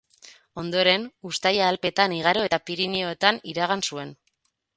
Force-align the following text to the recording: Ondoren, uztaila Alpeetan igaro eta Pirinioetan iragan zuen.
Ondoren, 0.61 1.03
uztaila 1.31 1.67
Alpeetan 1.73 2.15
igaro 2.21 2.47
eta 2.49 2.59
Pirinioetan 2.71 3.41
iragan 3.53 3.87
zuen. 3.91 4.17